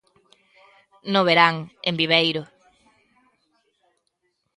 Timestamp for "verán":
1.29-1.55